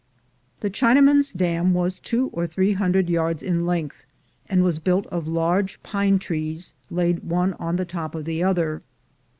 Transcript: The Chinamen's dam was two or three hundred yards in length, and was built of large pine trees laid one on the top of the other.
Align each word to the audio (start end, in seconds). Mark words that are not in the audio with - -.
The 0.61 0.71
Chinamen's 0.71 1.31
dam 1.31 1.75
was 1.75 1.99
two 1.99 2.29
or 2.33 2.47
three 2.47 2.71
hundred 2.73 3.07
yards 3.07 3.43
in 3.43 3.67
length, 3.67 4.03
and 4.49 4.63
was 4.63 4.79
built 4.79 5.05
of 5.11 5.27
large 5.27 5.77
pine 5.83 6.17
trees 6.17 6.73
laid 6.89 7.19
one 7.23 7.53
on 7.59 7.75
the 7.75 7.85
top 7.85 8.15
of 8.15 8.25
the 8.25 8.41
other. 8.43 8.81